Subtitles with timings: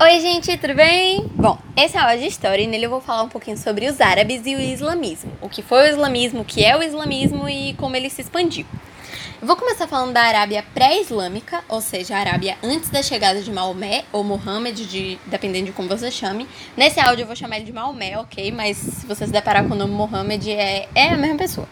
[0.00, 1.30] Oi, gente, tudo bem?
[1.34, 3.86] Bom, esse é a aula de história e nele eu vou falar um pouquinho sobre
[3.86, 5.30] os árabes e o islamismo.
[5.40, 8.64] O que foi o islamismo, o que é o islamismo e como ele se expandiu.
[9.40, 13.52] Eu vou começar falando da Arábia pré-islâmica, ou seja, a Arábia antes da chegada de
[13.52, 16.48] Maomé, ou Mohammed, de, dependendo de como você chame.
[16.74, 18.50] Nesse áudio eu vou chamar ele de Maomé, ok?
[18.50, 21.68] Mas se você se deparar com o nome Mohammed, é, é a mesma pessoa.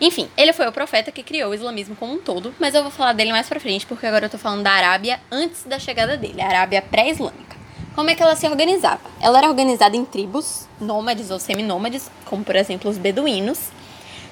[0.00, 2.90] Enfim, ele foi o profeta que criou o islamismo como um todo, mas eu vou
[2.90, 6.16] falar dele mais pra frente, porque agora eu tô falando da Arábia antes da chegada
[6.16, 7.56] dele, a Arábia pré-islâmica.
[7.96, 9.00] Como é que ela se organizava?
[9.20, 13.70] Ela era organizada em tribos, nômades ou seminômades, como por exemplo os beduínos.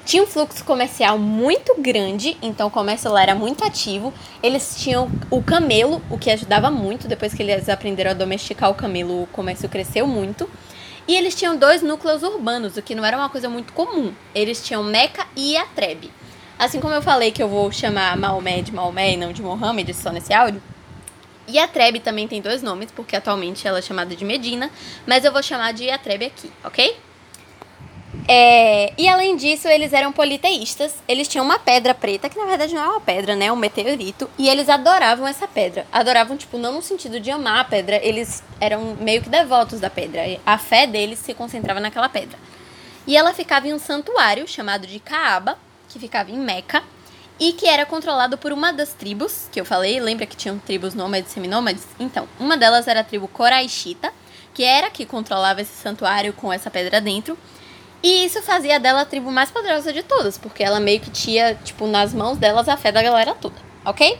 [0.04, 4.14] Tinha um fluxo comercial muito grande, então o comércio lá era muito ativo.
[4.40, 7.08] Eles tinham o camelo, o que ajudava muito.
[7.08, 10.48] Depois que eles aprenderam a domesticar o camelo, o comércio cresceu muito.
[11.08, 14.12] E eles tinham dois núcleos urbanos, o que não era uma coisa muito comum.
[14.34, 16.10] Eles tinham Meca e Yatreb.
[16.58, 19.92] Assim como eu falei que eu vou chamar Maomé de Maomé e não de Mohammed
[19.94, 20.62] só nesse áudio,
[21.48, 24.70] Yatreb também tem dois nomes, porque atualmente ela é chamada de Medina,
[25.06, 26.96] mas eu vou chamar de Yatreb aqui, ok?
[28.28, 30.94] É, e além disso, eles eram politeístas.
[31.06, 33.46] Eles tinham uma pedra preta, que na verdade não é uma pedra, né?
[33.46, 34.28] É um meteorito.
[34.36, 35.86] E eles adoravam essa pedra.
[35.92, 39.88] Adoravam, tipo, não no sentido de amar a pedra, eles eram meio que devotos da
[39.88, 40.22] pedra.
[40.44, 42.36] A fé deles se concentrava naquela pedra.
[43.06, 45.56] E ela ficava em um santuário chamado de Kaaba,
[45.88, 46.82] que ficava em Meca,
[47.38, 50.00] e que era controlado por uma das tribos que eu falei.
[50.00, 51.84] Lembra que tinham tribos nômades e seminômades?
[52.00, 54.12] Então, uma delas era a tribo Coraixita,
[54.52, 57.38] que era que controlava esse santuário com essa pedra dentro.
[58.02, 61.54] E isso fazia dela a tribo mais poderosa de todas, porque ela meio que tinha,
[61.54, 64.18] tipo, nas mãos delas a fé da galera toda, ok?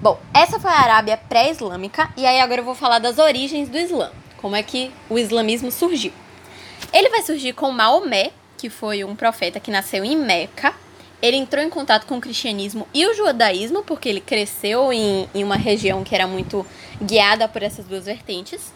[0.00, 3.78] Bom, essa foi a Arábia pré-islâmica, e aí agora eu vou falar das origens do
[3.78, 6.12] Islã, como é que o islamismo surgiu.
[6.92, 10.74] Ele vai surgir com Maomé, que foi um profeta que nasceu em Meca.
[11.20, 15.42] Ele entrou em contato com o cristianismo e o judaísmo, porque ele cresceu em, em
[15.42, 16.64] uma região que era muito
[17.02, 18.72] guiada por essas duas vertentes.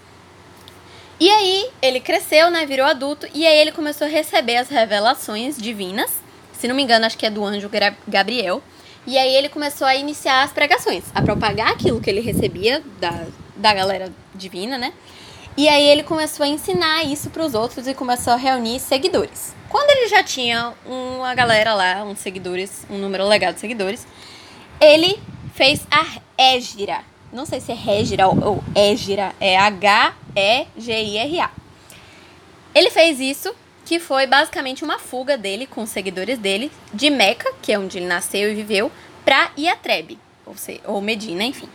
[1.21, 5.59] E aí ele cresceu, né, virou adulto, e aí ele começou a receber as revelações
[5.59, 6.11] divinas.
[6.55, 7.71] Se não me engano, acho que é do anjo
[8.09, 8.63] Gabriel.
[9.07, 13.27] E aí ele começou a iniciar as pregações, a propagar aquilo que ele recebia da,
[13.55, 14.95] da galera divina, né?
[15.57, 19.55] E aí ele começou a ensinar isso para os outros e começou a reunir seguidores.
[19.69, 24.07] Quando ele já tinha uma galera lá, uns seguidores, um número legal de seguidores,
[24.81, 25.21] ele
[25.55, 26.07] fez a
[26.39, 29.59] Égira, não sei se é Régira ou, ou Égira, é
[30.35, 31.51] H-E-G-I-R-A.
[32.75, 33.55] Ele fez isso,
[33.85, 37.99] que foi basicamente uma fuga dele com os seguidores dele, de Meca, que é onde
[37.99, 38.91] ele nasceu e viveu,
[39.25, 41.69] para Iatreb, ou, seja, ou Medina, enfim.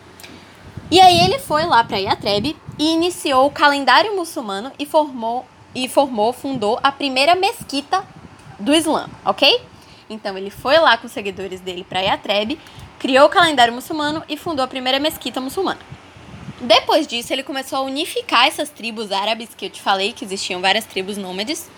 [0.89, 5.87] E aí ele foi lá para Iatreb e iniciou o calendário muçulmano e formou, e
[5.89, 8.05] formou, fundou a primeira mesquita
[8.59, 9.61] do Islã, ok?
[10.09, 12.57] Então ele foi lá com os seguidores dele para Iatreb
[13.05, 15.79] criou o calendário muçulmano e fundou a primeira mesquita muçulmana.
[16.59, 20.61] Depois disso, ele começou a unificar essas tribos árabes que eu te falei, que existiam
[20.61, 21.69] várias tribos nômades,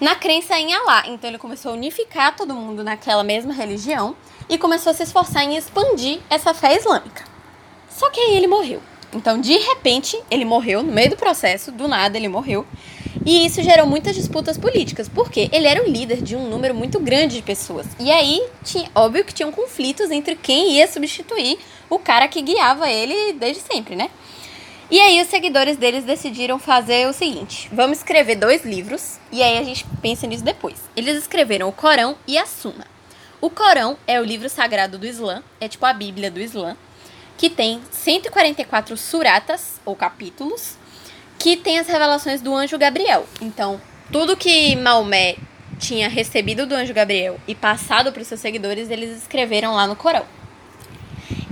[0.00, 1.04] na crença em Alá.
[1.06, 4.16] Então, ele começou a unificar todo mundo naquela mesma religião
[4.48, 7.24] e começou a se esforçar em expandir essa fé islâmica.
[7.88, 8.82] Só que aí ele morreu.
[9.12, 12.66] Então, de repente, ele morreu no meio do processo, do nada ele morreu.
[13.24, 16.98] E isso gerou muitas disputas políticas, porque ele era o líder de um número muito
[17.00, 17.86] grande de pessoas.
[17.98, 21.58] E aí, tinha, óbvio que tinham conflitos entre quem ia substituir
[21.90, 24.10] o cara que guiava ele desde sempre, né?
[24.90, 29.58] E aí os seguidores deles decidiram fazer o seguinte: vamos escrever dois livros, e aí
[29.58, 30.76] a gente pensa nisso depois.
[30.96, 32.86] Eles escreveram o Corão e a Sunna.
[33.40, 36.74] O Corão é o livro sagrado do Islã, é tipo a Bíblia do Islã,
[37.36, 40.76] que tem 144 suratas, ou capítulos,
[41.38, 43.26] que tem as revelações do anjo Gabriel.
[43.40, 45.36] Então, tudo que Maomé
[45.78, 49.94] tinha recebido do anjo Gabriel e passado para os seus seguidores, eles escreveram lá no
[49.94, 50.24] Corão.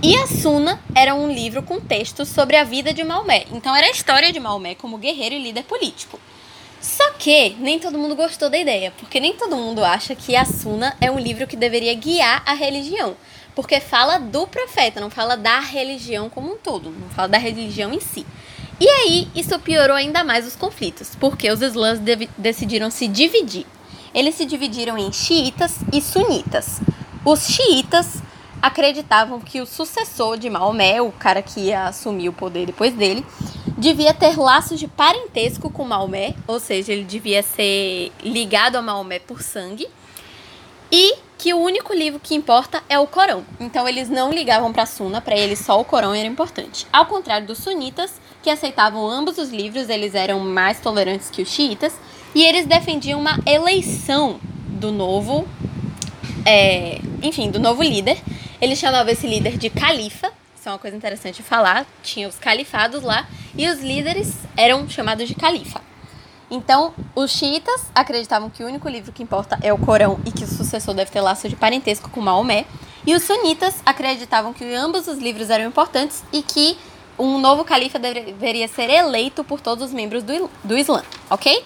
[0.02, 3.44] E a Sunna era um livro com textos sobre a vida de Maomé.
[3.52, 6.20] Então era a história de Maomé como guerreiro e líder político.
[6.80, 10.44] Só que nem todo mundo gostou da ideia, porque nem todo mundo acha que a
[10.44, 13.16] Sunna é um livro que deveria guiar a religião,
[13.54, 17.92] porque fala do profeta, não fala da religião como um todo, não fala da religião
[17.92, 18.26] em si.
[18.78, 21.98] E aí, isso piorou ainda mais os conflitos, porque os islãs
[22.36, 23.66] decidiram se dividir.
[24.12, 26.80] Eles se dividiram em xiitas e sunitas.
[27.24, 28.22] Os xiitas
[28.60, 33.24] acreditavam que o sucessor de Maomé, o cara que ia assumir o poder depois dele,
[33.78, 39.18] devia ter laços de parentesco com Maomé, ou seja, ele devia ser ligado a Maomé
[39.18, 39.88] por sangue,
[40.90, 43.44] e que o único livro que importa é o Corão.
[43.60, 46.86] Então eles não ligavam para a Sunna, para eles só o Corão era importante.
[46.92, 51.48] Ao contrário dos sunitas, que aceitavam ambos os livros, eles eram mais tolerantes que os
[51.48, 51.94] xiitas,
[52.34, 55.46] e eles defendiam uma eleição do novo,
[56.44, 58.18] é, enfim, do novo líder.
[58.60, 61.86] Eles chamavam esse líder de califa, isso é uma coisa interessante de falar.
[62.02, 65.85] Tinha os califados lá, e os líderes eram chamados de califa.
[66.50, 70.44] Então, os xiitas acreditavam que o único livro que importa é o Corão e que
[70.44, 72.66] o sucessor deve ter laço de parentesco com Maomé,
[73.06, 76.76] e os sunitas acreditavam que ambos os livros eram importantes e que
[77.18, 81.64] um novo califa deveria ser eleito por todos os membros do, do Islã, ok?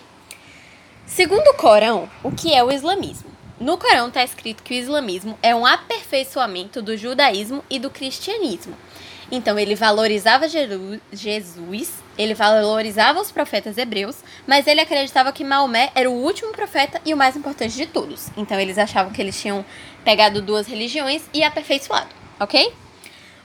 [1.07, 3.31] Segundo o Corão, o que é o islamismo?
[3.59, 8.75] No Corão está escrito que o islamismo é um aperfeiçoamento do judaísmo e do cristianismo.
[9.31, 14.17] Então ele valorizava Jesus, ele valorizava os profetas hebreus,
[14.47, 18.29] mas ele acreditava que Maomé era o último profeta e o mais importante de todos.
[18.37, 19.65] Então eles achavam que eles tinham
[20.05, 22.09] pegado duas religiões e aperfeiçoado,
[22.41, 22.73] ok?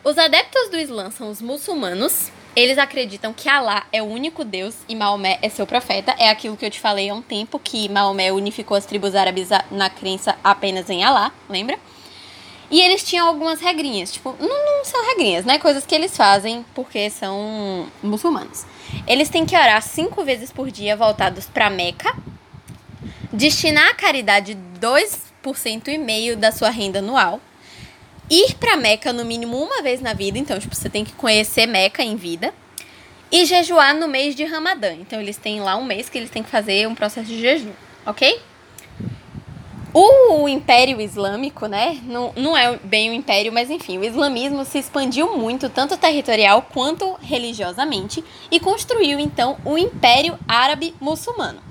[0.03, 4.75] Os adeptos do Islã são os muçulmanos, eles acreditam que Alá é o único Deus
[4.87, 6.15] e Maomé é seu profeta.
[6.17, 9.49] É aquilo que eu te falei há um tempo, que Maomé unificou as tribos árabes
[9.69, 11.77] na crença apenas em Alá, lembra?
[12.69, 14.47] E eles tinham algumas regrinhas, tipo, não,
[14.77, 15.59] não são regrinhas, né?
[15.59, 18.65] Coisas que eles fazem porque são muçulmanos.
[19.07, 22.15] Eles têm que orar cinco vezes por dia voltados para Meca,
[23.31, 27.39] destinar à caridade 2% e meio da sua renda anual
[28.29, 31.65] ir para Meca no mínimo uma vez na vida, então tipo, você tem que conhecer
[31.65, 32.53] Meca em vida.
[33.31, 34.93] E jejuar no mês de Ramadã.
[34.93, 37.71] Então eles têm lá um mês que eles têm que fazer um processo de jejum,
[38.05, 38.39] ok?
[39.97, 42.01] O Império Islâmico, né?
[42.03, 45.95] Não, não é bem o um império, mas enfim, o islamismo se expandiu muito, tanto
[45.95, 48.21] territorial quanto religiosamente,
[48.51, 51.61] e construiu então o Império Árabe Muçulmano.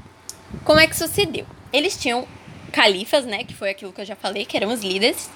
[0.64, 1.44] Como é que sucedeu?
[1.70, 2.26] Eles tinham
[2.72, 3.44] califas, né?
[3.44, 5.28] Que foi aquilo que eu já falei, que eram os líderes.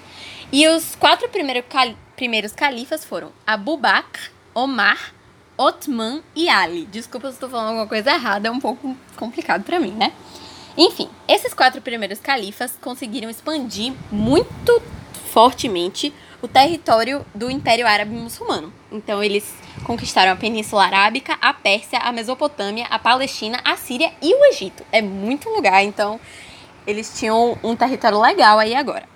[0.50, 5.12] E os quatro primeiro cal primeiros califas foram Abu Bakr, Omar,
[5.58, 6.86] Otman e Ali.
[6.86, 10.10] Desculpa se estou falando alguma coisa errada, é um pouco complicado para mim, né?
[10.74, 14.82] Enfim, esses quatro primeiros califas conseguiram expandir muito
[15.30, 18.72] fortemente o território do Império Árabe Muçulmano.
[18.90, 19.54] Então, eles
[19.84, 24.82] conquistaram a Península Arábica, a Pérsia, a Mesopotâmia, a Palestina, a Síria e o Egito.
[24.90, 26.18] É muito lugar, então
[26.86, 29.06] eles tinham um território legal aí agora.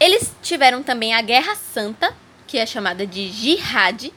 [0.00, 2.16] Eles tiveram também a Guerra Santa,
[2.46, 4.10] que é chamada de Jihad,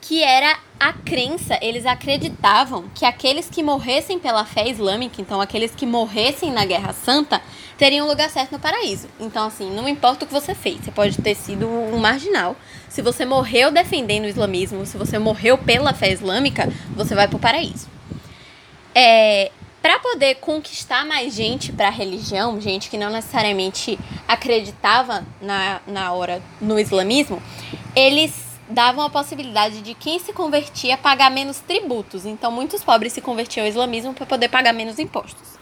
[0.00, 5.74] que era a crença, eles acreditavam que aqueles que morressem pela fé islâmica, então aqueles
[5.74, 7.42] que morressem na Guerra Santa,
[7.76, 9.08] teriam um lugar certo no paraíso.
[9.18, 12.56] Então, assim, não importa o que você fez, você pode ter sido um marginal.
[12.88, 17.36] Se você morreu defendendo o islamismo, se você morreu pela fé islâmica, você vai para
[17.36, 17.88] o paraíso.
[18.94, 25.80] É, para poder conquistar mais gente para a religião, gente que não necessariamente acreditava na,
[25.86, 27.40] na hora no islamismo,
[27.94, 32.26] eles davam a possibilidade de quem se convertia pagar menos tributos.
[32.26, 35.58] Então, muitos pobres se convertiam ao islamismo para poder pagar menos impostos.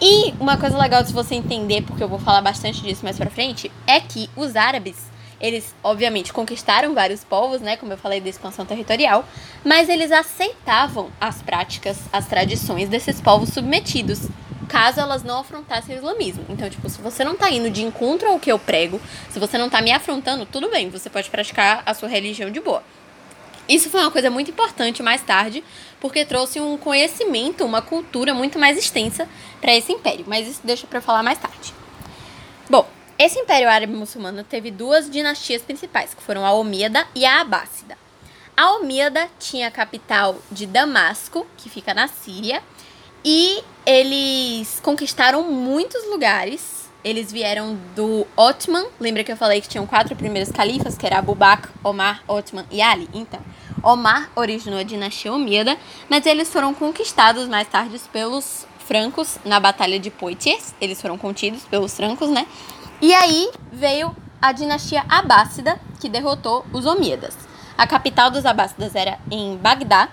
[0.00, 3.30] E uma coisa legal de você entender, porque eu vou falar bastante disso mais para
[3.30, 7.76] frente, é que os árabes eles, obviamente, conquistaram vários povos, né?
[7.76, 9.24] Como eu falei da expansão territorial,
[9.64, 14.28] mas eles aceitavam as práticas, as tradições desses povos submetidos,
[14.72, 16.46] caso elas não afrontassem o islamismo.
[16.48, 18.98] Então, tipo, se você não tá indo de encontro ao que eu prego,
[19.30, 22.58] se você não tá me afrontando, tudo bem, você pode praticar a sua religião de
[22.58, 22.82] boa.
[23.68, 25.62] Isso foi uma coisa muito importante mais tarde,
[26.00, 29.28] porque trouxe um conhecimento, uma cultura muito mais extensa
[29.60, 31.74] para esse império, mas isso deixa para falar mais tarde.
[32.68, 32.88] Bom,
[33.18, 37.96] esse Império Árabe Muçulmano teve duas dinastias principais, que foram a Omíada e a Abássida.
[38.56, 42.62] A Omíada tinha a capital de Damasco, que fica na Síria,
[43.24, 46.82] e eles conquistaram muitos lugares.
[47.04, 51.18] Eles vieram do Otman, lembra que eu falei que tinham quatro primeiros califas, que era
[51.18, 53.08] Abu Bakr, Omar, Otman e Ali?
[53.12, 53.40] Então,
[53.82, 55.76] Omar originou a dinastia Omíada,
[56.08, 60.74] mas eles foram conquistados mais tarde pelos francos na Batalha de Poitiers.
[60.80, 62.46] Eles foram contidos pelos francos, né?
[63.00, 67.36] E aí veio a dinastia Abássida, que derrotou os Omíadas.
[67.76, 70.08] A capital dos Abássidas era em Bagdá,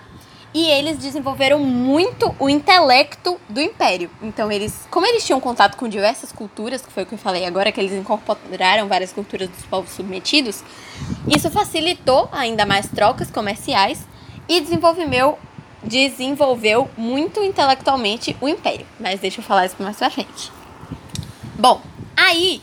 [0.52, 4.10] e eles desenvolveram muito o intelecto do império.
[4.22, 7.46] Então, eles, como eles tinham contato com diversas culturas, que foi o que eu falei
[7.46, 10.62] agora, que eles incorporaram várias culturas dos povos submetidos,
[11.28, 14.06] isso facilitou ainda mais trocas comerciais
[14.48, 15.38] e desenvolveu,
[15.84, 18.86] desenvolveu muito intelectualmente o império.
[18.98, 20.50] Mas deixa eu falar isso mais pra frente.
[21.56, 21.80] Bom,
[22.16, 22.60] aí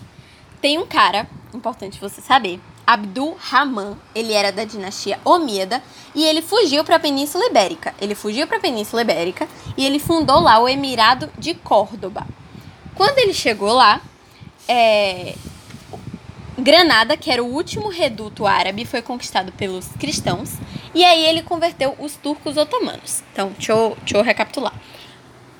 [0.59, 5.83] tem um cara, importante você saber, Abdul Rahman, ele era da dinastia Omíada
[6.15, 7.93] e ele fugiu para a Península Ibérica.
[7.99, 12.25] Ele fugiu para a Península Ibérica e ele fundou lá o Emirado de Córdoba.
[12.95, 13.99] Quando ele chegou lá,
[14.69, 15.35] é,
[16.57, 20.53] Granada, que era o último reduto árabe, foi conquistado pelos cristãos
[20.95, 23.21] e aí ele converteu os turcos otomanos.
[23.33, 24.73] Então, deixa eu, deixa eu recapitular.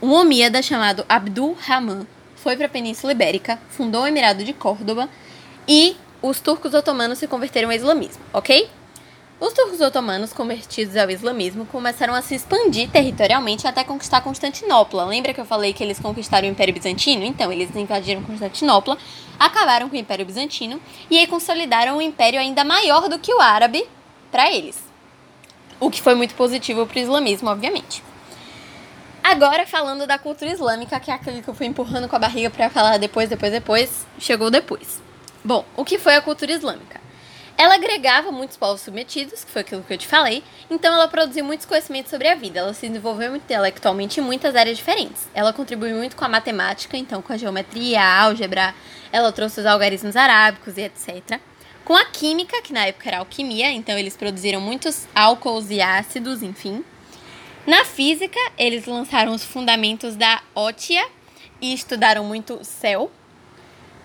[0.01, 5.09] Um Omíada chamado Abdul Rahman foi para a Península Ibérica, fundou o Emirado de Córdoba
[5.67, 8.69] e os turcos otomanos se converteram ao islamismo, ok?
[9.39, 15.05] Os turcos otomanos, convertidos ao islamismo, começaram a se expandir territorialmente até conquistar Constantinopla.
[15.05, 17.23] Lembra que eu falei que eles conquistaram o Império Bizantino?
[17.23, 18.97] Então, eles invadiram Constantinopla,
[19.39, 23.39] acabaram com o Império Bizantino e aí consolidaram um império ainda maior do que o
[23.39, 23.87] árabe
[24.31, 24.83] para eles.
[25.79, 28.03] O que foi muito positivo para o islamismo, obviamente.
[29.23, 32.49] Agora, falando da cultura islâmica, que é aquele que eu fui empurrando com a barriga
[32.49, 35.05] para falar depois, depois, depois, chegou depois.
[35.43, 36.99] Bom, o que foi a cultura islâmica?
[37.57, 41.43] Ela agregava muitos povos submetidos, que foi aquilo que eu te falei, então ela produziu
[41.43, 42.59] muitos conhecimentos sobre a vida.
[42.59, 45.27] Ela se desenvolveu intelectualmente em muitas áreas diferentes.
[45.33, 48.75] Ela contribuiu muito com a matemática, então com a geometria, a álgebra,
[49.11, 51.39] ela trouxe os algarismos arábicos e etc.
[51.83, 56.43] Com a química, que na época era alquimia, então eles produziram muitos álcools e ácidos,
[56.43, 56.83] enfim.
[57.65, 61.03] Na física, eles lançaram os fundamentos da ótia
[61.59, 63.11] e estudaram muito o céu,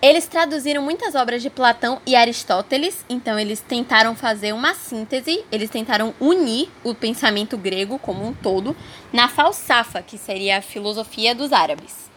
[0.03, 5.69] eles traduziram muitas obras de Platão e Aristóteles, então eles tentaram fazer uma síntese, eles
[5.69, 8.75] tentaram unir o pensamento grego como um todo
[9.13, 12.11] na falsafa, que seria a filosofia dos árabes.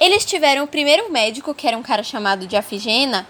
[0.00, 3.26] Eles tiveram o primeiro médico, que era um cara chamado de Afigena,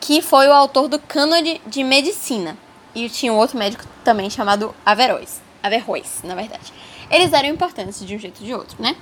[0.00, 2.56] que foi o autor do Cânone de Medicina.
[2.94, 5.42] E tinha um outro médico também chamado Averroes.
[5.62, 6.72] Averroes, na verdade.
[7.10, 8.96] Eles eram importantes de um jeito ou de outro, né?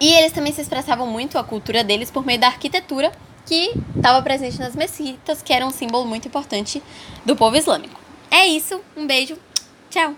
[0.00, 3.12] E eles também se expressavam muito a cultura deles por meio da arquitetura
[3.46, 6.82] que estava presente nas mesquitas, que era um símbolo muito importante
[7.24, 7.98] do povo islâmico.
[8.30, 9.38] É isso, um beijo,
[9.88, 10.14] tchau!